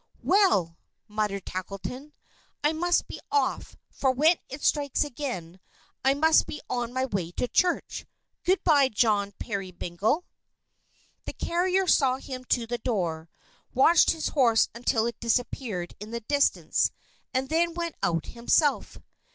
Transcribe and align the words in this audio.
"Well!" 0.23 0.77
muttered 1.07 1.45
Tackleton. 1.45 2.13
"I 2.63 2.73
must 2.73 3.07
be 3.07 3.19
off, 3.31 3.77
for 3.91 4.09
when 4.11 4.37
it 4.49 4.63
strikes 4.63 5.03
again, 5.03 5.59
I 6.03 6.15
must 6.15 6.47
be 6.47 6.59
on 6.67 6.91
my 6.91 7.05
way 7.05 7.29
to 7.33 7.47
church. 7.47 8.07
Good 8.43 8.63
by, 8.63 8.89
John 8.89 9.31
Peerybingle." 9.33 10.25
The 11.25 11.33
carrier 11.33 11.85
saw 11.85 12.15
him 12.17 12.45
to 12.45 12.65
the 12.65 12.79
door, 12.79 13.29
watched 13.75 14.09
his 14.09 14.29
horse 14.29 14.69
until 14.73 15.05
it 15.05 15.19
disappeared 15.19 15.93
in 15.99 16.09
the 16.09 16.21
distance, 16.21 16.89
and 17.31 17.49
then 17.49 17.75
went 17.75 17.93
out 18.01 18.25
himself. 18.25 18.97